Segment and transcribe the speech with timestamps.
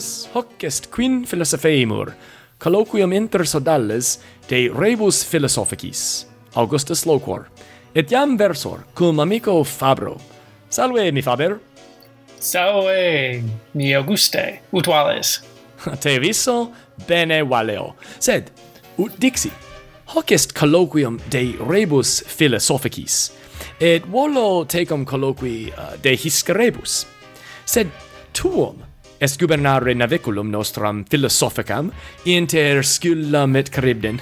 [0.00, 2.14] sodales hoc est quin philosopheimur
[2.58, 6.26] colloquium inter sodales de rebus philosophicis.
[6.54, 7.48] Augustus loquor.
[7.94, 10.18] Et iam versor cum amico Fabro.
[10.68, 11.58] Salve mi Faber.
[12.38, 13.42] Salve
[13.74, 15.42] mi Auguste ut vales.
[16.00, 16.72] Te viso
[17.06, 17.94] bene valeo.
[18.18, 18.50] Sed
[18.98, 19.50] ut dixi
[20.14, 23.32] hoc est colloquium de rebus philosophicis.
[23.80, 27.06] Et volo tecum colloqui uh, de hiscerebus
[27.64, 27.90] sed
[28.32, 28.89] tuum
[29.20, 31.92] escubernare naviculum nostram philosophicam
[32.24, 34.20] inter scullam et Charybdin.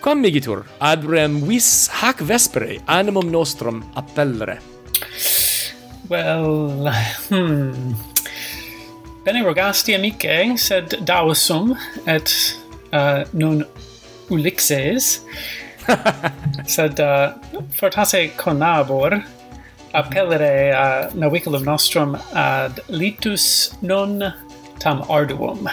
[0.00, 4.58] Quam migitur, ad rem vis hac vespere animum nostrum appellere.
[6.08, 6.92] Well,
[7.28, 7.94] hmm.
[9.24, 11.74] Bene rogasti amice, sed dausum
[12.06, 12.32] et
[12.92, 13.64] uh, non
[14.30, 15.20] ulixes.
[16.66, 17.32] sed uh,
[17.72, 19.22] fortasse conabor
[19.92, 24.34] appellere uh, naviculum nostrum ad litus non
[24.78, 25.68] tam arduum.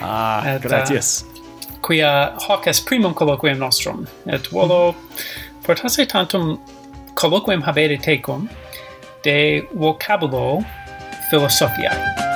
[0.00, 1.22] Ah, et, gratias.
[1.22, 4.94] Uh, quia hoc est primum colloquium nostrum, et volo
[5.62, 6.58] fortasse tantum
[7.14, 8.48] colloquium habere tecum
[9.22, 10.64] de vocabulo
[11.30, 12.27] philosophiae.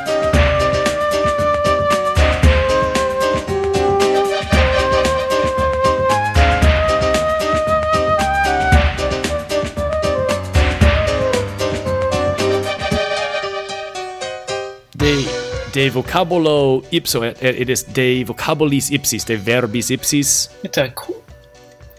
[15.72, 20.48] de vocabulo ipso et, et is de vocabulis ipsis de verbis ipsis?
[20.64, 21.00] Itac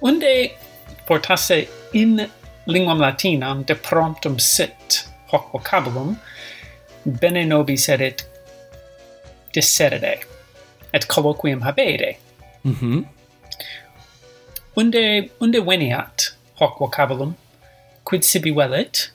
[0.01, 0.51] unde
[1.07, 2.29] portasse in
[2.67, 6.17] linguam latinam de promptum sit hoc vocabulum
[7.05, 8.25] bene nobis erit
[9.53, 10.19] disserere
[10.93, 12.17] et colloquium habere.
[12.63, 13.05] Mhm mm
[14.75, 17.35] unde unde veniat hoc vocabulum
[18.03, 19.11] quid sibi velit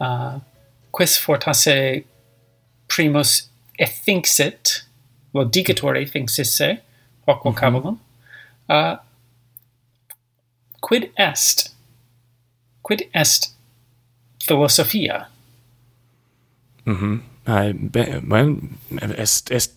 [0.00, 0.40] uh, ah,
[0.90, 2.04] quis fortasse
[2.88, 4.84] primus ethinxit,
[5.34, 6.78] lodicatore ethinxisse,
[7.26, 7.50] hoc mhm.
[7.50, 8.00] vocabulum, mm
[8.68, 8.92] -hmm.
[8.92, 8.98] uh,
[10.80, 11.70] quid est,
[12.82, 13.50] quid est
[14.44, 15.28] philosophia?
[16.86, 17.20] Mm-hmm.
[17.46, 17.72] I,
[18.28, 18.56] well,
[19.16, 19.72] est, est,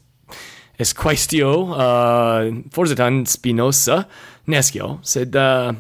[0.78, 4.08] est quaestio, uh, forsitan Spinoza,
[4.48, 5.72] nescio, sed uh,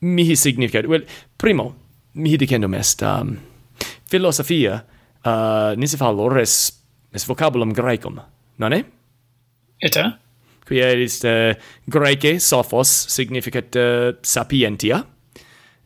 [0.00, 1.02] mihi significat, well,
[1.38, 1.74] primo,
[2.14, 3.38] mihi dicendum est, um,
[4.06, 4.84] philosophia,
[5.24, 6.74] uh, nisi fallor est
[7.16, 8.20] es vocabulum graecum,
[8.58, 8.84] nonne?
[9.82, 10.18] Ita?
[10.66, 11.54] Qui est uh, eh,
[11.86, 15.04] Graece sophos significat uh, sapientia.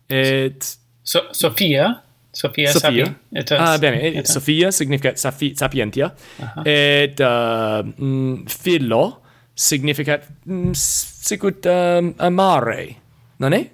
[0.09, 0.59] Et
[1.05, 2.03] so, Sophia,
[2.33, 3.05] Sophia, Sophia.
[3.05, 6.15] Sapi, ah, bene, eh, et, Sophia significat sapi, sapientia.
[6.39, 6.63] Uh -huh.
[6.67, 9.23] Et uh, mm, philo
[9.55, 12.97] significat mm, sicut um, amare,
[13.37, 13.71] non è?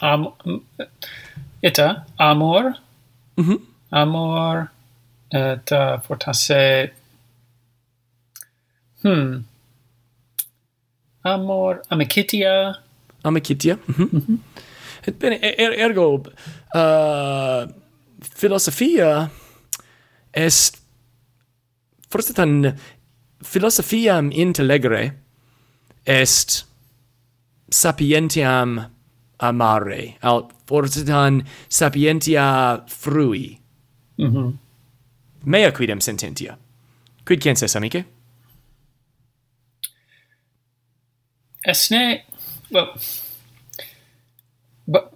[0.00, 0.60] Am, mm,
[1.60, 2.78] eta amor.
[3.36, 3.52] Mhm.
[3.52, 4.68] Mm amor
[5.32, 6.90] et uh, fortasse
[9.02, 9.44] hmm
[11.24, 12.74] amor amicitia
[13.24, 14.08] amicitia mm -hmm.
[14.28, 14.38] Mm
[15.06, 16.06] et bene er, ergo
[16.74, 17.68] eh, uh,
[18.20, 19.30] philosophia
[20.32, 20.78] est
[22.10, 22.74] forse tan
[23.42, 25.12] philosophiam intellegere
[26.04, 26.64] est
[27.70, 28.78] sapientiam
[29.40, 33.58] amare, al forse tan sapientia frui.
[34.18, 34.58] Mm
[35.48, 36.56] mea quidem sententia.
[37.24, 38.04] Quid censes, amice?
[41.66, 42.22] Esne,
[42.70, 42.94] well,
[44.86, 45.12] but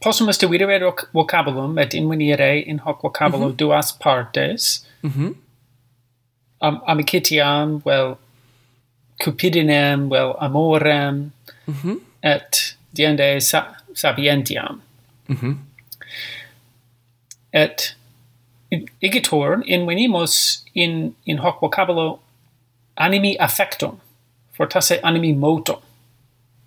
[0.00, 3.56] possumus dividere vocabulum et invenire in hoc vocabulo mm -hmm.
[3.58, 4.86] duas partes.
[5.02, 5.34] Mm -hmm.
[6.60, 8.16] um, amicitiam, well,
[9.24, 11.32] cupidinem, well, amorem,
[11.66, 11.96] mm -hmm.
[12.22, 14.80] et diende sa sapientiam.
[15.28, 15.56] Mm -hmm.
[17.52, 17.97] Et
[18.70, 22.18] igitur invenimus in in hoc vocabulo
[22.96, 24.00] animi affectum
[24.52, 25.82] fortasse animi moto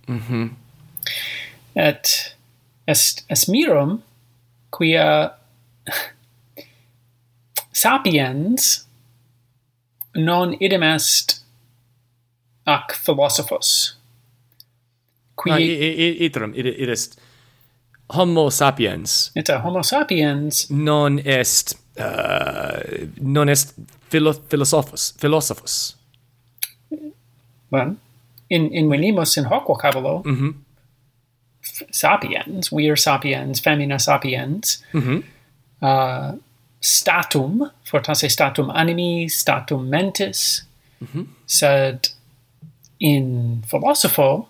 [0.07, 0.55] mhm
[1.75, 2.35] et
[2.87, 4.01] est est mirum
[4.71, 5.37] quia
[7.71, 8.85] sapiens
[10.15, 11.41] non idem est
[12.65, 13.97] ac philosophos
[15.35, 17.19] qui ah, iterum it, it, it est
[18.11, 19.31] homo sapiens.
[19.35, 23.73] Et homo sapiens non est uh, non est
[24.09, 25.95] philo philosophos philosophos
[27.71, 27.95] well
[28.49, 30.53] in in venimus in hoc vocabulo mm -hmm.
[31.91, 35.19] sapiens we are sapiens femina sapiens mm -hmm.
[35.81, 36.31] uh,
[36.81, 40.65] statum fortasse statum animi statum mentis
[41.01, 41.25] mm -hmm.
[41.45, 41.99] sed
[42.99, 43.25] in
[43.67, 44.47] philosopho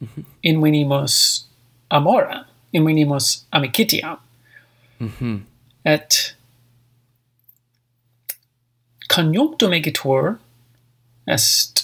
[0.00, 0.24] mm -hmm.
[0.42, 1.46] in venimus
[1.88, 4.16] amora in venimus amicitiam
[5.00, 5.38] mm -hmm.
[5.84, 6.36] et
[9.14, 10.38] conjunctum egitur
[11.26, 11.74] est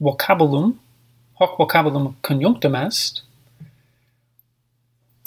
[0.00, 0.78] vocabulum
[1.40, 3.22] hoc vocabulum conjunctum est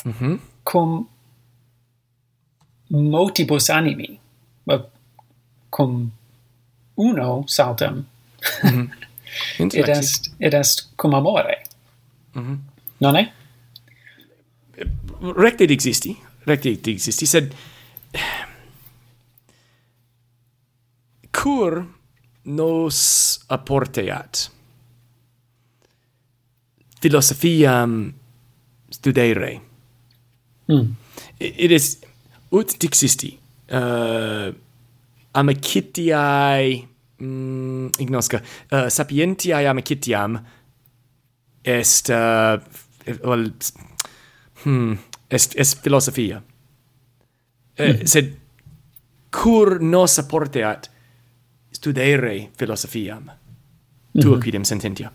[0.05, 0.39] mm -hmm.
[0.63, 1.07] cum
[2.89, 4.19] motibus animi
[5.69, 6.11] cum
[6.95, 7.95] uno saltem
[8.63, 8.89] mm
[9.57, 9.89] -hmm.
[9.89, 11.57] est id est cum amore
[12.33, 12.57] mm -hmm.
[13.01, 13.23] non è
[15.43, 17.53] recte existi recte existi sed
[21.39, 21.85] cur
[22.43, 24.49] nos apporteat.
[27.01, 28.13] Philosophiam um,
[28.91, 29.61] studere.
[30.67, 30.95] Mm.
[31.39, 32.01] It is
[32.51, 33.39] ut dixisti
[33.71, 34.51] uh,
[35.33, 36.87] amicitiae
[37.19, 40.37] mm, ignosca uh, sapientiae amicitiam
[41.63, 42.59] est uh,
[43.23, 43.49] well,
[44.63, 44.93] hmm,
[45.31, 46.41] est, est philosophia.
[47.77, 48.07] Eh, mm.
[48.07, 48.35] Sed
[49.31, 50.89] cur nos apporteat
[51.79, 53.23] studere philosophiam.
[53.23, 54.21] Mm -hmm.
[54.21, 54.41] Tu mhm.
[54.41, 55.11] quidem sententia.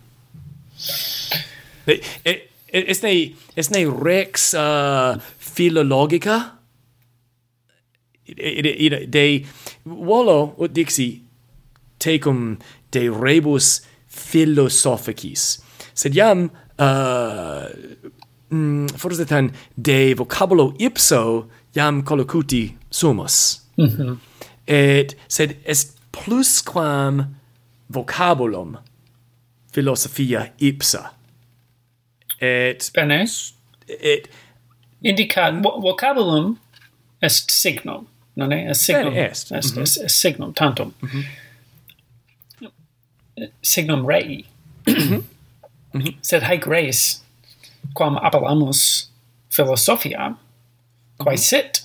[1.87, 2.33] E, e,
[2.73, 6.59] esne, esne rex uh, philologica?
[8.27, 9.45] De, de,
[9.85, 11.23] volo, ut dixi,
[11.99, 12.59] tecum
[12.93, 15.61] de rebus philosophicis.
[15.95, 17.69] Sed iam, uh,
[18.49, 19.27] mm, forse
[19.77, 23.61] de vocabulo ipso iam collocuti sumus.
[23.77, 24.17] Mm -hmm.
[24.67, 27.35] Et sed est plusquam
[27.91, 28.79] vocabulum
[29.73, 31.13] philosophia ipsa.
[32.41, 33.55] Et Benes
[33.89, 34.23] et
[35.05, 36.57] indicat vocabulum
[37.21, 38.07] est signum,
[38.37, 38.71] non est?
[38.71, 39.15] Est signum.
[39.15, 39.83] Est, est, mm -hmm.
[39.83, 40.93] est, est signum tantum.
[41.03, 41.25] Mm -hmm.
[43.63, 44.45] Signum rei.
[44.87, 45.23] Mm -hmm.
[46.23, 47.25] Sed haec res
[47.95, 49.11] quam appellamus
[49.51, 50.37] philosophia
[51.19, 51.39] quae mhm.
[51.39, 51.84] sit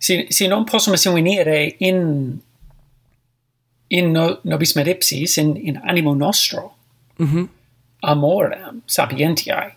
[0.00, 2.38] si, si non possono seguire in,
[3.88, 6.76] in no, nobis medipsis, in, in animo nostro,
[7.22, 7.48] mm -hmm.
[8.00, 9.76] amorem sapientiae.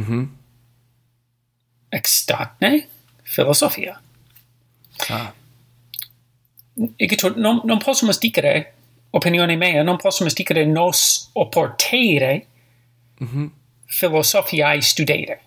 [0.00, 0.26] Mm -hmm.
[1.88, 2.88] Extatne
[3.22, 4.00] philosophia.
[5.08, 5.34] Ah.
[6.96, 8.72] Igitur, non, non possono dicere,
[9.10, 12.46] opinione mea, non possumus dicere nos opportere
[13.20, 13.50] mm -hmm.
[13.84, 15.40] philosophiae studere.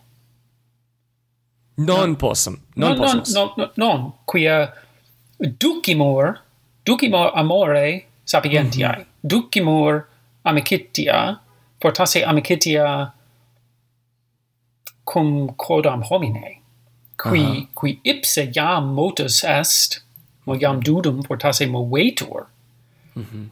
[1.78, 2.16] Non no.
[2.16, 2.58] possum.
[2.76, 3.34] Non non, possum.
[3.34, 4.74] Non, non, non, quia
[5.40, 6.40] ducimur,
[6.86, 9.06] ducimur amore sapientiae, mm -hmm.
[9.24, 10.08] ducimur
[10.44, 11.40] amicitia,
[11.80, 13.12] portasse amicitia
[15.04, 16.62] cum quodam homine,
[17.18, 17.68] qui, uh -huh.
[17.76, 20.02] qui ipse jam motus est,
[20.46, 22.46] mo jam dudum portasse movetur,
[23.16, 23.46] mm -hmm.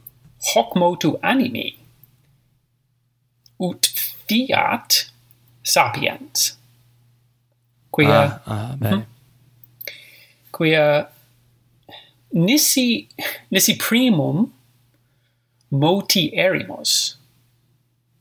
[0.53, 1.75] hoc motu animi,
[3.59, 3.85] ut
[4.27, 5.11] fiat
[5.63, 6.62] sapiens
[7.93, 8.95] quia ah, ah bene.
[8.95, 9.05] Mm -hmm.
[10.51, 11.07] quia
[12.33, 13.07] nisi
[13.51, 14.37] nisi primum
[15.71, 16.91] moti erimus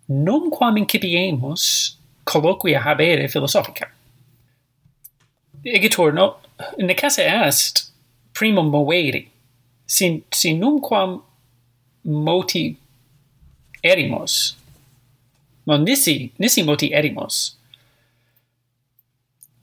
[0.08, 1.62] non quam incipiemus
[2.24, 3.86] colloquia habere philosophica
[5.64, 6.36] egitur no
[6.78, 7.76] necesse est
[8.32, 9.28] primum moveri
[9.86, 11.22] sin sin numquam
[12.04, 12.76] moti
[13.82, 14.56] erimus
[15.66, 17.56] non nisi nisi moti erimus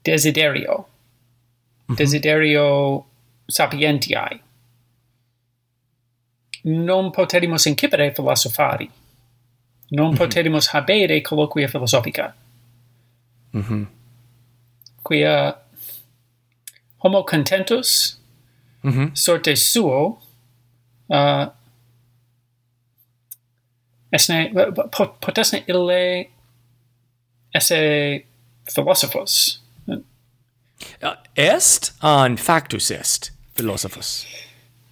[0.04, 0.76] desiderio.
[0.78, 1.96] Mm -hmm.
[1.96, 3.04] Desiderio
[3.48, 4.40] sapientiae.
[6.64, 8.90] Non poterimus incipere philosophari.
[9.90, 10.18] Non mm -hmm.
[10.18, 12.34] poterimus habere colloquia philosophica.
[13.52, 13.86] Mm -hmm.
[15.02, 15.54] Quia
[16.98, 18.18] homo contentus
[18.82, 19.10] mm -hmm.
[19.14, 20.22] sorte suo
[21.08, 21.46] uh,
[24.10, 24.52] esne,
[25.20, 26.30] potesne ille
[27.54, 28.24] esse
[28.64, 29.59] philosophos
[31.02, 34.26] Uh, est an factus est philosophus.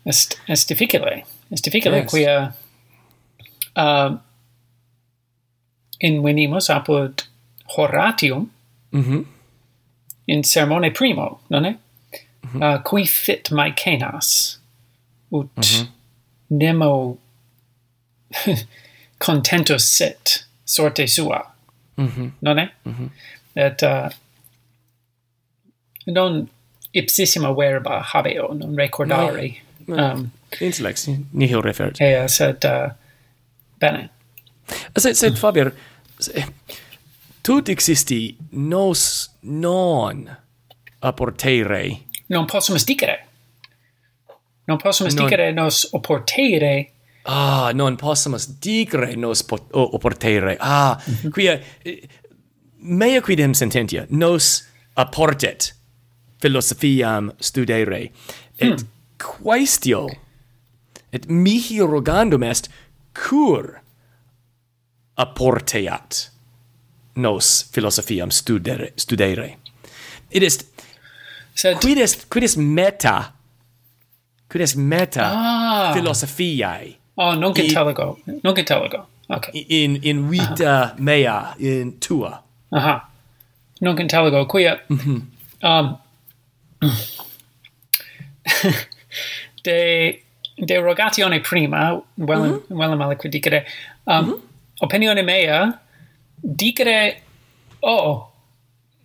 [0.06, 1.24] Est est difficile.
[1.50, 2.10] Est difficile yes.
[2.10, 2.54] quia
[3.76, 4.18] uh,
[6.00, 7.24] in venimus apud
[7.76, 8.50] Horatium
[8.92, 9.24] mm -hmm.
[10.26, 11.70] in sermone primo, non è?
[11.70, 12.74] Mm -hmm.
[12.76, 14.58] uh, qui fit Mycenas,
[15.30, 15.86] ut mm -hmm.
[16.48, 17.18] nemo
[19.18, 21.54] contentus sit sorte sua,
[21.96, 22.30] mm -hmm.
[22.40, 22.70] non è?
[22.84, 23.08] Mm -hmm.
[23.54, 24.08] Et uh,
[26.12, 26.48] non
[26.90, 29.56] ipsissima verba habeo, non recordare.
[29.86, 30.12] No, no.
[30.12, 32.00] Um, Intellex, nihil refert.
[32.00, 32.90] Ea, uh, sed, uh,
[33.78, 34.10] bene.
[34.68, 35.72] Uh, sed, sed, Faber,
[36.18, 36.44] se,
[37.40, 40.36] tut existi nos non
[41.00, 42.00] apportere.
[42.26, 43.26] Non possumus dicere.
[44.64, 45.24] Non possumus non...
[45.24, 46.92] dicere nos opportere.
[47.22, 50.56] Ah, non possumus dicere nos pot, oh, opportere.
[50.60, 51.30] Ah, mm -hmm.
[51.30, 52.08] quia, eh,
[52.80, 55.77] mea quidem sententia, nos apportet
[56.40, 58.10] philosophiam studere.
[58.58, 58.86] Et hmm.
[59.18, 60.08] quaestio,
[61.12, 62.68] et mihi rogandum est,
[63.14, 63.80] cur
[65.16, 66.30] apporteat
[67.16, 68.92] nos philosophiam studere.
[68.96, 69.56] studere.
[70.30, 70.70] It is,
[71.54, 71.80] Sed...
[71.80, 73.32] quid est, quid est meta,
[74.48, 75.92] quid est meta ah.
[75.94, 76.96] philosophiae.
[77.16, 79.06] Oh, non catalogo, in, non catalogo.
[79.30, 79.66] Okay.
[79.68, 80.98] In, in vita uh -huh.
[80.98, 82.42] mea, in tua.
[82.70, 82.94] Aha.
[82.94, 83.00] Uh -huh.
[83.80, 85.20] Non catalogo, quia, mm -hmm.
[85.62, 85.98] um,
[89.62, 90.18] de
[90.54, 92.68] de rogatione prima well mm -hmm.
[92.68, 93.66] well dicere
[94.04, 94.40] um mm -hmm.
[94.80, 95.80] opinione mea
[96.42, 97.16] dicere
[97.80, 98.22] oh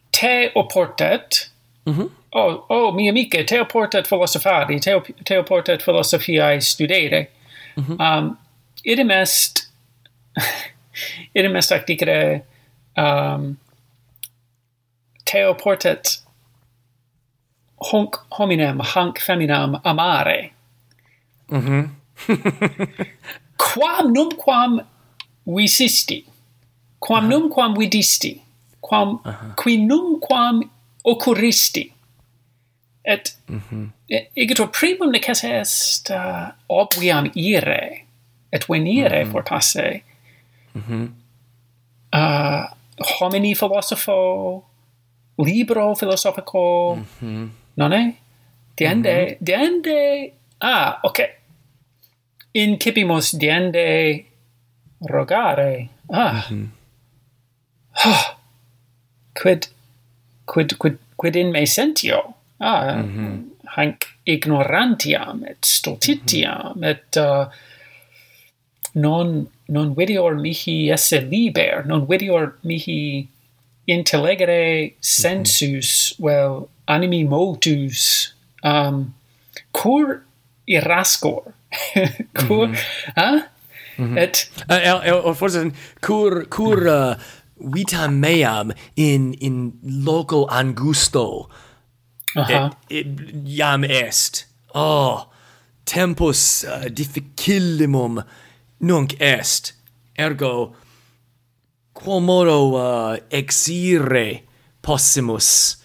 [0.09, 1.51] te oportet
[1.85, 2.09] mm -hmm.
[2.29, 7.29] oh oh mi amice te oportet philosophari te op te oportet philosophiae studere
[7.75, 8.17] mm -hmm.
[8.17, 8.37] um
[8.83, 9.71] idem est
[11.37, 12.43] idem est ac dicere
[12.95, 13.59] um
[15.23, 16.22] te oportet
[17.91, 20.51] honc hominem hanc feminam amare.
[21.49, 21.73] Mhm.
[21.73, 21.89] Mm
[23.57, 24.81] quam numquam
[25.45, 26.25] visisti,
[26.99, 27.77] quam uh -huh.
[27.77, 28.41] vidisti,
[28.81, 29.29] quam uh -huh.
[29.29, 29.55] Uh-huh.
[29.55, 30.69] qui numquam
[31.03, 31.93] occurristi.
[33.05, 33.87] Et mm -hmm.
[34.35, 38.05] igitur primum necesse est uh, obviam ire
[38.51, 39.31] et venire mm -hmm.
[39.31, 40.01] for passe.
[40.75, 41.07] Mm -hmm.
[42.15, 42.65] uh,
[43.19, 44.63] homini philosopho
[45.37, 48.13] libro philosophico mm -hmm non è?
[48.73, 49.37] Diende, mm -hmm.
[49.39, 50.33] diende...
[50.57, 51.35] Ah, ok.
[52.51, 54.25] Incipimus diende
[54.99, 55.89] rogare.
[56.07, 56.45] Ah.
[56.49, 56.67] Mm -hmm.
[58.05, 58.37] oh.
[59.33, 59.67] Quid,
[60.45, 62.33] quid, quid, quid in me sentio?
[62.57, 63.43] Ah, mm -hmm.
[63.65, 66.89] hanc ignorantiam et stultitiam mm -hmm.
[66.89, 67.15] et...
[67.15, 67.47] Uh,
[68.93, 73.27] non non videor mihi esse liber non videor mihi
[73.87, 74.95] intellegere mhm.
[74.99, 79.13] sensus vel animi motus um
[79.71, 80.23] cur
[80.67, 81.53] irascor?
[82.33, 82.75] Cur mm
[83.97, 84.17] -hmm.
[84.17, 85.71] et eh, eh, eh, oh, uh, el, el, forse
[86.01, 87.15] cur cur uh,
[87.57, 91.49] vita meam in in loco angusto.
[92.35, 92.71] Uh -huh.
[92.89, 93.07] et, et
[93.45, 94.47] iam est.
[94.73, 95.33] Oh
[95.85, 98.23] tempus uh, difficilimum
[98.79, 99.73] nunc est.
[100.17, 100.75] Ergo
[101.93, 104.43] quomodo uh, exire
[104.81, 105.77] possimus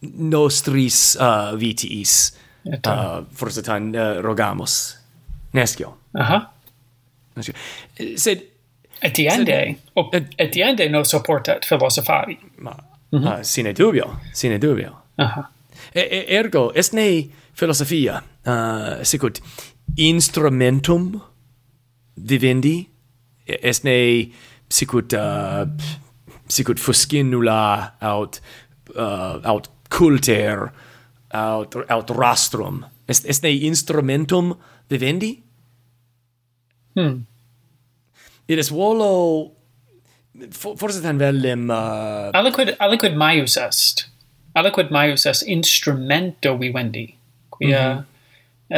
[0.00, 2.32] nostris uh, vitiis
[2.86, 4.98] uh, forsatant uh, rogamus.
[5.52, 5.98] Nescio.
[6.14, 6.52] Aha.
[7.36, 7.54] Nescio.
[7.98, 8.42] Eh, sed
[9.02, 12.76] etiende sed, oh, eh, etiende nos supportat philosophari ma
[13.10, 13.38] mm -hmm.
[13.38, 14.96] uh, sine dubio sine dubio.
[15.16, 15.50] Aha.
[15.92, 19.42] E, e, ergo est ne philosophia uh, sicut
[19.96, 21.20] instrumentum
[22.14, 22.88] vivendi?
[23.46, 24.30] Est ne
[24.72, 25.66] sicut uh, äh,
[26.48, 28.40] sicut fuscinula aut
[28.96, 30.72] uh, aut culter
[31.32, 32.84] aut aut rastrum.
[33.08, 34.54] Est est nei instrumentum
[34.90, 35.42] vivendi?
[36.96, 37.24] Hmm.
[38.48, 39.52] Is volo
[40.52, 44.06] for, forse tan vellem uh, äh, aliquid aliquid maius est.
[44.56, 47.06] Aliquid maius est instrumento vivendi
[47.50, 48.04] quia mm -hmm.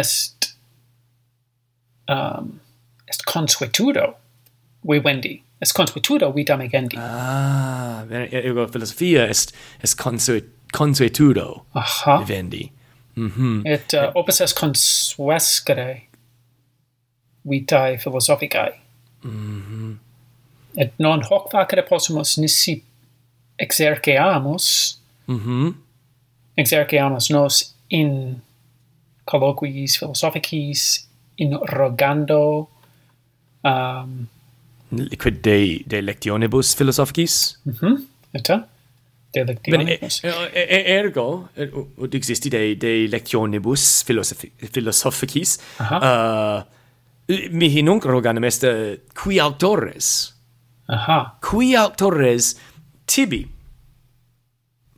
[0.01, 0.55] est
[2.09, 2.61] um
[3.09, 4.15] est consuetudo
[4.83, 6.97] vivendi es consuetudo vitam agendi.
[6.99, 12.19] Ah, ergo philosophia est, est consuet, consuetudo Aha.
[12.21, 12.71] vivendi.
[13.17, 13.63] Mm -hmm.
[13.75, 16.03] Et uh, opus est consuescere
[17.45, 18.73] vitae philosophicae.
[19.23, 19.97] Mm -hmm.
[20.83, 22.83] Et non hoc facere possumus nisi
[23.59, 25.73] exerceamus, mm -hmm.
[26.57, 28.41] exerceamus nos in
[29.25, 32.69] colloquiis philosophicis, in rogando,
[33.65, 34.29] um,
[34.91, 37.59] liquid de de lectionibus philosophicis?
[37.65, 38.03] Mhm mm
[38.35, 38.67] eta
[39.33, 44.03] de lectionibus Bene, e, e, eh, eh, eh, ergo er, ut existi de de lectionibus
[44.05, 45.99] philosophi philosophicis Aha.
[45.99, 46.63] uh
[47.51, 48.67] mihi nunc roganem est
[49.15, 50.35] qui autores?
[50.89, 51.39] Aha.
[51.41, 52.55] qui autores
[53.07, 53.47] tibi?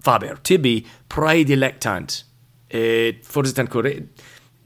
[0.00, 2.24] Faber tibi praedilectant.
[2.68, 3.54] Et forse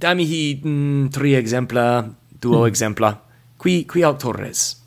[0.01, 2.09] dami hi mm, tri exempla
[2.41, 2.67] duo mm.
[2.67, 3.27] exempla.
[3.57, 4.80] Qui qui autores?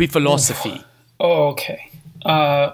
[0.00, 0.84] qui philosophy
[1.18, 1.90] oh, okay
[2.24, 2.72] uh,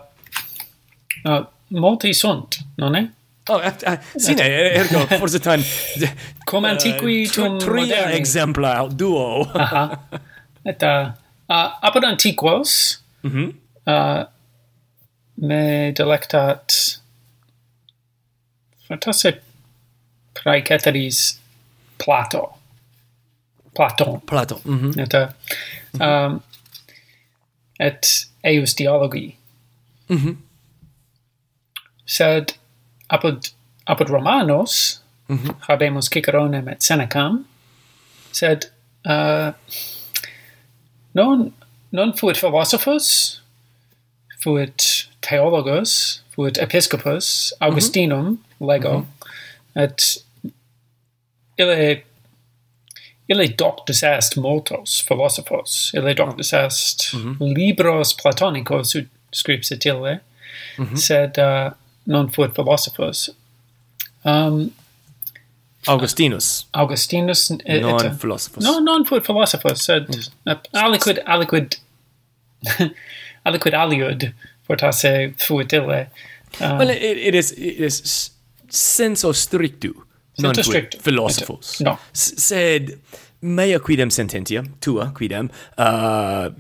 [1.25, 3.11] uh, multi sunt non è
[3.49, 4.43] Oh, eh, eh, uh, sine,
[4.75, 5.63] ergo, forse tan...
[6.45, 8.17] Cum eh, antiqui tum tum moderni.
[8.19, 9.49] Exempla, duo.
[9.55, 10.01] Aha.
[10.65, 11.13] Et, uh,
[11.47, 12.73] uh, apud antiquos,
[13.23, 13.53] mm
[13.87, 14.25] uh,
[15.37, 16.75] me delectat
[18.89, 19.43] fantastic
[20.35, 21.39] praeceteris
[22.03, 22.59] Plato.
[23.75, 24.21] Platon.
[24.27, 24.61] Plato.
[24.65, 25.01] Mm -hmm.
[25.01, 25.29] Et, uh,
[25.93, 26.03] mhm.
[26.03, 26.43] um,
[27.81, 29.37] et eius dialogi.
[30.09, 30.37] Mm -hmm.
[32.07, 32.55] Sed
[33.09, 33.51] apud,
[33.87, 35.55] apud Romanos mm -hmm.
[35.61, 37.47] habemus Ciceronem et Senecam,
[38.33, 38.71] sed
[39.05, 39.53] uh,
[41.13, 41.53] non,
[41.91, 43.41] non fuit philosophus,
[44.43, 47.67] fuit theologos, fuit episcopus, mhm.
[47.67, 48.73] Augustinum, mm -hmm.
[48.73, 49.83] lego, mm -hmm.
[49.83, 50.25] et
[51.59, 52.03] ille
[53.29, 57.55] Ille doctus est multos philosophos, ille doctus est mm -hmm.
[57.55, 60.21] libros platonicos, ut scripsit ille,
[60.79, 60.97] mm -hmm.
[60.97, 61.71] sed uh, øh,
[62.07, 63.31] non fuit philosophos.
[64.25, 64.73] Um,
[65.87, 66.67] Augustinus.
[66.75, 67.51] Uh, Augustinus.
[67.51, 68.65] Øh, et, non et, philosophos.
[68.65, 70.51] No, non fuit philosophos, sed mm.
[70.51, 71.71] uh, øh, aliquid, aliquid,
[73.45, 74.33] aliquid aliud,
[74.67, 76.07] fortasse fuit ille.
[76.61, 78.33] Uh, well, um, it, it is, it is
[78.71, 80.06] senso strictu
[80.39, 81.81] non quid philosophos.
[81.81, 81.99] No.
[82.13, 82.99] sed
[83.41, 86.51] mea quidem sententia, tua quidem, uh,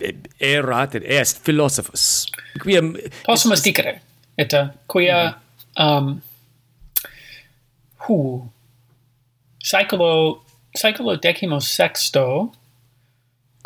[0.41, 2.27] erat et est philosophos.
[2.63, 2.95] Quidem...
[3.25, 4.01] Possum est dicere,
[4.39, 5.29] et uh, quia...
[5.29, 5.35] Mm
[5.77, 5.99] -hmm.
[5.99, 6.23] um,
[8.09, 8.49] hu...
[9.65, 10.43] Saeculo...
[10.77, 12.53] Saeculo decimo sexto...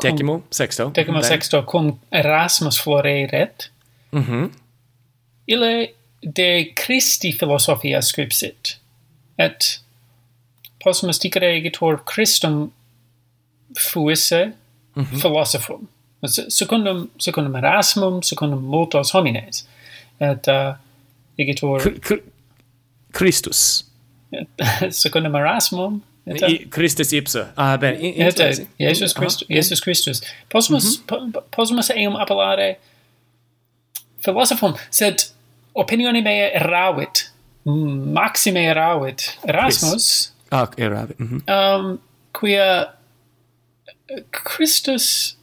[0.02, 0.90] Decimo sexto.
[0.95, 1.29] Decimo okay.
[1.29, 3.71] sexto, cum Erasmus floreret.
[4.12, 4.50] Mm -hmm.
[6.37, 8.79] De Christi philosophia scripsit,
[9.38, 9.81] et
[10.85, 12.73] possumus dicere egitur Christum
[13.79, 14.53] fuisse
[14.95, 15.21] mm -hmm.
[15.21, 15.89] philosophum.
[16.49, 19.67] Secundum, secundum Erasmum, secundum multos homines.
[20.21, 20.75] Et uh,
[21.39, 21.81] egitur...
[21.81, 22.23] C C
[23.13, 23.85] Christus.
[24.91, 26.03] Secundum Erasmum.
[26.27, 27.53] Et, uh, I, Christus ipsa.
[27.57, 27.95] Ah, ben.
[28.01, 29.55] Et, uh, et, Jesus, Christus, uh.
[29.55, 30.21] Jesus Christus.
[30.49, 31.41] Possumus, mm -hmm.
[31.51, 32.77] po, eum appellare
[34.21, 35.33] philosophum, sed
[35.75, 37.33] opinione mea eravit,
[37.65, 39.39] maxime eravit.
[39.45, 39.91] Erasmus...
[39.91, 41.41] Chris Ah, erave Mm -hmm.
[41.49, 42.01] um,
[42.33, 42.87] quia
[44.31, 45.37] Christus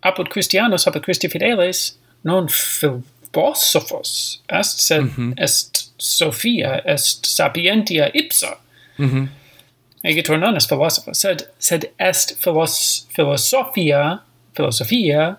[0.00, 5.32] apud Christianos, apud Christi fideles, non philosophos est, sed mm -hmm.
[5.36, 8.58] est Sophia, est sapientia ipsa.
[8.98, 10.38] Mm -hmm.
[10.38, 14.22] non est philosopha, sed, sed est philos, philosophia,
[14.54, 15.38] philosophia,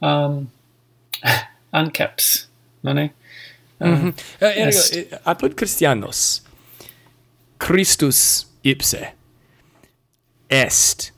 [0.00, 0.50] um,
[1.72, 2.48] anceps,
[2.82, 3.10] non è?
[3.78, 3.88] Mhm.
[3.88, 5.12] Um, mm -hmm.
[5.12, 6.42] uh, apud Christianos,
[7.58, 8.96] Christus ipse
[10.50, 11.12] est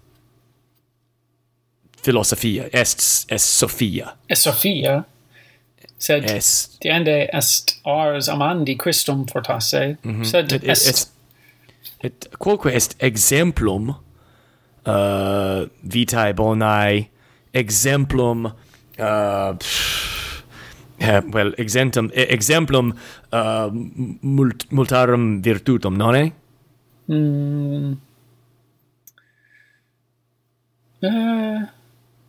[2.03, 5.05] philosophia est est sophia est sophia
[5.99, 6.79] sed est.
[6.81, 10.25] diende est ars amandi Christum fortasse mm -hmm.
[10.25, 11.11] sed et, est, est
[12.05, 13.95] et quoque est exemplum
[14.87, 17.09] uh, vitae bonae
[17.53, 18.53] exemplum
[18.99, 20.06] uh, pff,
[20.99, 22.93] eh, well exemplum eh, exemplum
[23.33, 23.69] uh,
[24.23, 26.33] mult, multarum virtutum nonne
[27.09, 27.97] mm.
[31.03, 31.09] Eh.
[31.09, 31.63] Uh,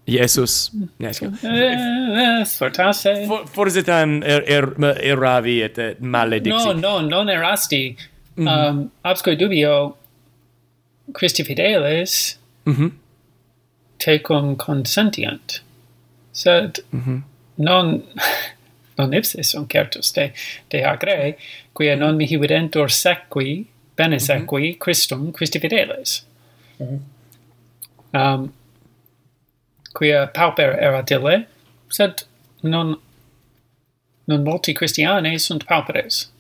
[0.08, 1.38] Iesus nescio mm.
[1.44, 4.68] uh, eh, sfortasse For, forse er, er,
[5.04, 6.74] erravi et, et maledixi.
[6.80, 7.98] No no non erasti
[8.38, 8.70] mm -hmm.
[8.70, 9.96] um absque dubio
[11.14, 12.92] Christi fidelis mm -hmm.
[13.98, 15.62] tecum consentiant
[16.32, 17.22] sed mm -hmm.
[17.58, 18.04] non
[18.98, 19.70] non ipsis sunt
[20.14, 20.32] te,
[20.70, 21.36] te ac re,
[21.74, 24.24] quia non mihi videntur sequi, bene mhm.
[24.26, 24.80] sequi, mm -hmm.
[24.80, 26.26] Christum, Christi fideles.
[26.80, 28.34] Mm -hmm.
[28.36, 28.54] um,
[29.94, 31.46] quia pauper erat ille,
[31.90, 32.26] sed
[32.64, 32.96] non,
[34.26, 36.32] non multi Christiane sunt pauperes.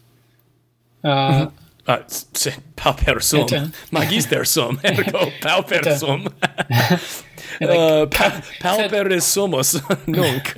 [1.03, 1.51] Uh, mm -hmm.
[1.89, 1.99] Ah,
[2.33, 6.27] se pauper sum, et, magister sum, ergo pauper et, sum.
[7.61, 10.57] et, uh, pa, pauperes sumus nunc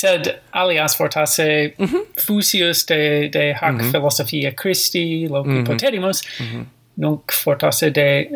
[0.00, 2.02] sed alias fortasse mm -hmm.
[2.26, 3.90] fusius de de hac mm -hmm.
[3.90, 5.66] philosophia Christi loci mm -hmm.
[5.66, 6.64] poterimus mm -hmm.
[6.96, 8.28] nunc fortasse de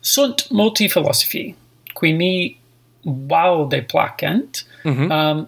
[0.00, 1.54] sunt multi philosophi
[2.00, 2.56] qui mi
[3.04, 5.32] valde placent mm -hmm.
[5.32, 5.46] um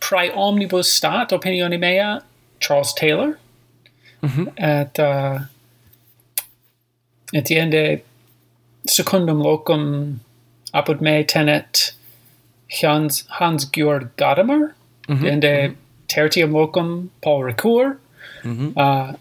[0.00, 2.20] prae omnibus stat opinione mea
[2.60, 3.36] Charles Taylor
[4.22, 4.46] mm -hmm.
[4.56, 5.40] et uh,
[7.32, 8.02] etiende
[8.86, 10.20] secundum locum
[10.72, 11.94] apud me tenet
[12.80, 14.74] Hans, Hans Georg Gadamer,
[15.08, 15.38] mm -hmm.
[15.40, 17.96] de mm tertium locum Paul Ricoeur.
[18.42, 18.72] Mm -hmm.
[18.76, 19.14] uh,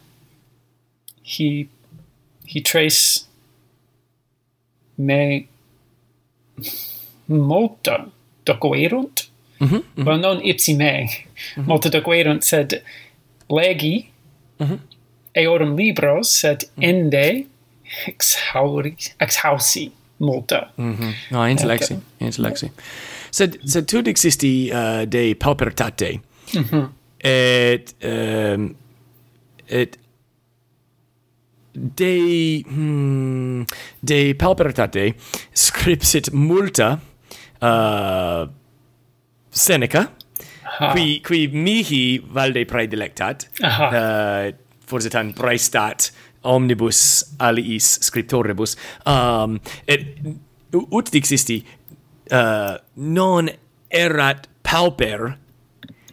[1.23, 1.67] he
[2.45, 3.25] he trace
[4.95, 5.45] me
[7.25, 8.05] multa
[8.43, 10.03] docuerunt, mm -hmm.
[10.05, 11.67] well non ipsi me, mm -hmm.
[11.67, 12.81] multa docuerunt, sed
[13.49, 14.09] legi
[14.57, 14.79] mm
[15.33, 16.83] eorum libros, sed mhm.
[16.83, 17.45] ende
[18.07, 20.71] exhauri, exhausi multa.
[20.77, 21.13] Mm -hmm.
[21.29, 22.71] No, intellexi, intellexi
[23.33, 26.19] sed sed tu existi uh, de paupertate
[26.53, 26.87] mm -hmm.
[27.29, 28.75] et um,
[29.67, 29.97] et
[31.73, 33.65] de hmm,
[34.07, 35.13] de paupertate
[35.53, 36.99] scripsit multa
[37.61, 38.47] uh,
[39.51, 40.05] Seneca
[40.79, 40.93] Aha.
[40.93, 44.53] qui qui mihi valde praedilectat uh,
[44.85, 46.11] forse tan praestat
[46.43, 50.01] omnibus aliis scriptoribus um et
[50.73, 51.63] ut dixisti
[52.33, 53.49] uh, non
[53.89, 55.37] erat pauper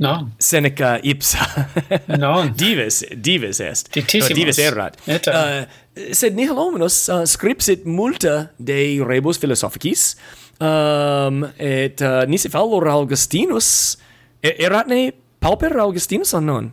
[0.00, 0.30] non.
[0.40, 1.44] Seneca ipsa.
[2.16, 2.54] Non.
[2.56, 3.90] Dives dives est.
[3.92, 4.56] Dictissimus.
[4.56, 4.96] No, erat.
[5.04, 5.33] Eta.
[5.37, 10.14] Uh, sed nihil hominos uh, scripsit multa de rebus philosophicis
[10.56, 13.98] um, et uh, nisi fallor augustinus
[14.40, 15.11] eratne
[15.44, 16.72] pauper augustinus or non?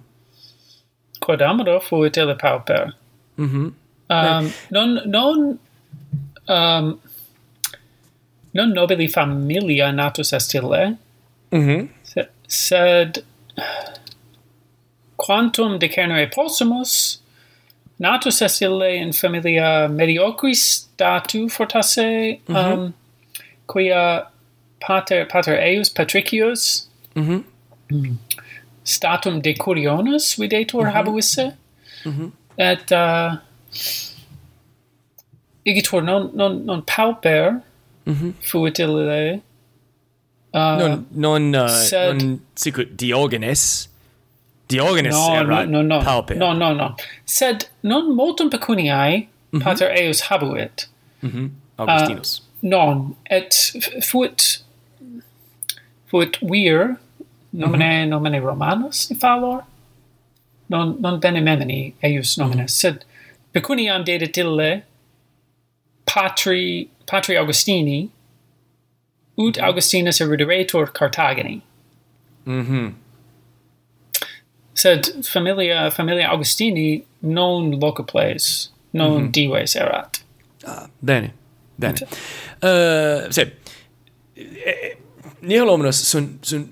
[1.19, 2.95] Quod amor fuit ele pauper.
[3.36, 3.73] Mhm
[4.10, 4.51] um, eh.
[4.69, 5.60] non non
[6.47, 6.99] um,
[8.57, 10.97] non nobili familia natus est ille,
[11.51, 11.81] mm-hmm.
[11.81, 13.23] mm sed, sed
[15.17, 17.19] quantum decernere possumus,
[17.99, 22.73] natus est ille in familia mediocris statu fortasse, mm -hmm.
[22.73, 22.93] um,
[23.67, 24.03] quia
[24.87, 27.43] pater, pater eius patricius, mm
[28.83, 30.93] statum de curionis videtur mm -hmm.
[30.95, 31.45] habuisse,
[32.05, 32.29] mm -hmm.
[32.57, 33.37] et uh,
[35.65, 37.61] igitur non, non, non pauper,
[38.07, 38.31] mm-hmm.
[40.53, 43.87] uh, non non uh, sed, non sicut Diogenes
[44.67, 46.03] Diogenes no, eh, erat no, no, no.
[46.03, 49.61] palpe no no no sed non multum pecuniae mm-hmm.
[49.61, 50.87] pater eius habuit
[51.23, 51.47] mm-hmm.
[51.77, 53.53] Uh, Augustinus uh, non et
[54.01, 54.63] fuit
[56.07, 56.97] fuit vir
[57.53, 58.09] nomine mm-hmm.
[58.09, 59.63] nomine romanus fallor
[60.69, 62.67] non non bene memini eius nomine mm-hmm.
[62.67, 63.05] sed
[63.53, 64.83] pecuniam dedit ille
[66.05, 68.09] patri patri Augustini,
[69.37, 69.65] ut mhm.
[69.65, 71.61] Augustinus erudiretur Carthagini.
[72.45, 72.93] Mhm.
[74.73, 79.31] Sed familia familia Augustini non locuples, non mm -hmm.
[79.31, 80.23] dives erat.
[80.65, 81.33] Ah, bene.
[81.77, 82.07] Bene.
[82.61, 83.41] Uh, eh, se
[84.33, 84.97] eh, eh,
[85.45, 86.71] nihil omnes sunt sunt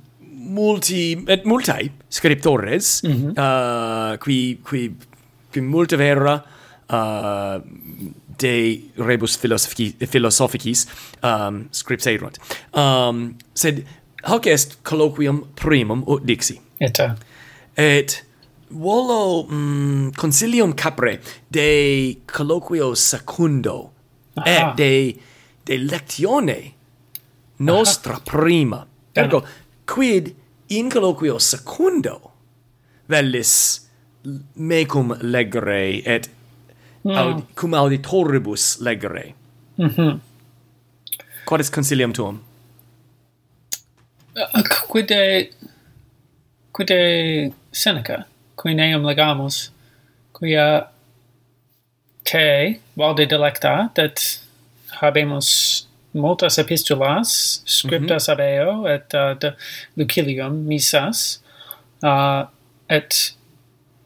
[0.56, 3.32] multi et multae scriptores mm -hmm.
[3.38, 4.96] uh, qui qui
[5.52, 6.44] qui multa vera
[6.90, 7.62] uh,
[8.38, 10.88] de rebus philosophicis
[11.24, 12.40] um, scripserunt.
[12.74, 13.86] Um, sed
[14.24, 16.60] hoc est colloquium primum ut dixi.
[16.80, 17.14] Et, eh?
[17.78, 18.24] Et
[18.70, 21.20] volo mm, consilium capre
[21.50, 23.92] de colloquio secundo
[24.38, 24.46] Aha.
[24.46, 25.20] et de,
[25.66, 26.74] de lectione
[27.60, 28.24] nostra Aha.
[28.26, 28.86] prima.
[29.16, 29.46] Ergo,
[29.86, 30.36] quid
[30.68, 32.32] in colloquio secundo
[33.08, 33.86] velis
[34.56, 36.30] mecum legere et
[37.06, 37.18] mm.
[37.18, 39.34] aud cum auditoribus legere.
[39.78, 40.20] Mm.
[41.46, 42.42] Quod est consilium tuum?
[44.36, 45.12] Uh, uh quid
[46.74, 48.26] quide Seneca
[48.58, 49.70] qui neum legamus
[50.34, 50.88] quia
[52.26, 54.40] te valde delecta that
[55.02, 58.96] habemus multas epistulas scriptas mm -hmm.
[58.96, 59.54] et uh, de
[59.96, 61.40] Lucilium misas
[62.04, 62.48] uh,
[62.90, 63.36] et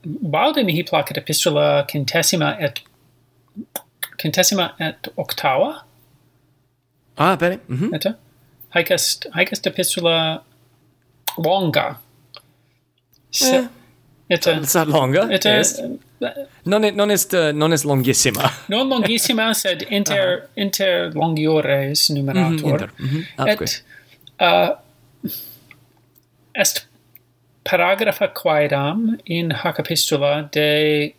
[0.04, 2.82] valde mihi placet epistula centesima et
[4.22, 5.86] quintessima et octava.
[7.18, 7.60] Ah, bene.
[7.68, 7.96] Mm -hmm.
[7.96, 8.16] Eta?
[8.70, 10.44] Haec est, haec est epistula
[11.38, 12.00] longa.
[13.32, 13.68] Se, eh.
[14.30, 15.28] Eta, it's not longa.
[15.32, 15.80] Eta yes.
[15.80, 15.84] est,
[16.66, 18.52] non est, non est, uh, non est longissima.
[18.70, 20.62] non longissima, sed inter, uh -huh.
[20.64, 22.52] inter longiores numerator.
[22.52, 22.90] Mm inter.
[23.00, 23.48] Mm -hmm.
[23.48, 23.84] Et,
[24.42, 24.70] uh,
[26.54, 26.88] est
[27.64, 31.14] paragrafa quaedam in hac epistula de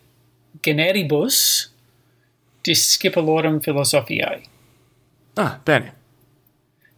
[0.61, 1.70] generibus
[2.63, 4.43] discipulorum philosophiae.
[5.37, 5.93] Ah, bene.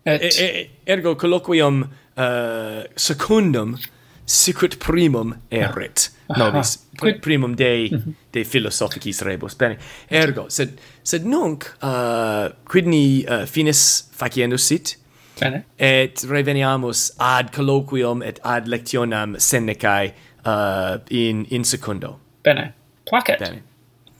[0.06, 1.84] Et, e, e, ergo colloquium
[2.17, 3.78] uh, secundum
[4.26, 6.39] sicut primum erit Aha.
[6.39, 6.76] nobis.
[6.78, 6.99] Ah, ah.
[6.99, 7.21] Quid...
[7.21, 8.13] primum de mm -hmm.
[8.32, 9.56] de philosophicis rebus?
[9.56, 9.78] Bene.
[10.10, 14.97] Ergo sed sed nunc uh, quidni uh, finis faciendus sit?
[15.39, 15.63] Bene.
[15.78, 20.13] Et reveniamus ad colloquium et ad lectionam Senecae
[20.45, 22.19] uh, in in secundo.
[22.43, 22.73] Bene.
[23.10, 23.73] Placet bene.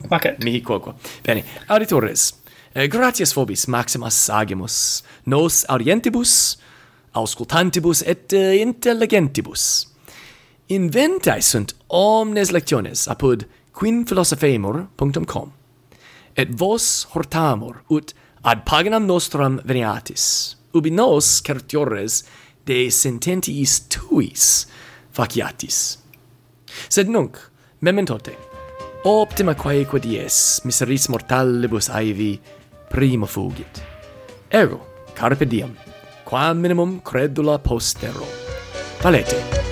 [0.08, 0.42] Facet.
[0.44, 0.94] Mihi quoquo.
[1.24, 1.44] Bene.
[1.68, 2.32] Auditores,
[2.74, 6.56] eh, gratias vobis maximas agimus, nos audientibus,
[7.14, 9.88] auscultantibus et uh, intelligentibus.
[10.68, 15.52] Inventae sunt omnes lectiones apud quinphilosophaemur.com.
[16.36, 18.14] Et vos hortamur, ut
[18.44, 22.24] ad paginam nostram veniatis, ubi nos certiores
[22.66, 24.66] de sententiis tuis
[25.14, 25.98] faciatis.
[26.88, 27.38] Sed nunc,
[27.80, 28.34] mementote,
[29.04, 32.40] optima quaeque dies miseris mortalibus aevi
[32.88, 33.82] prima fugit.
[34.50, 34.80] Ergo,
[35.14, 35.76] carpe diem,
[36.24, 38.24] quam minimum credula postero.
[39.02, 39.63] Valete.